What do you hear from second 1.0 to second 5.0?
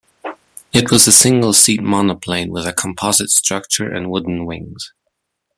a single-seat monoplane with a composite structure and wooden wings.